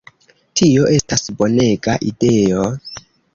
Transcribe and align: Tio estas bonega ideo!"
Tio 0.61 0.87
estas 0.93 1.25
bonega 1.41 1.95
ideo!" 2.13 2.65